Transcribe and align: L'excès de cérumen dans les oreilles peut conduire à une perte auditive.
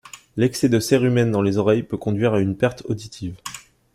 L'excès 0.35 0.67
de 0.67 0.79
cérumen 0.79 1.29
dans 1.29 1.43
les 1.43 1.59
oreilles 1.59 1.83
peut 1.83 1.95
conduire 1.95 2.33
à 2.33 2.39
une 2.39 2.57
perte 2.57 2.81
auditive. 2.87 3.35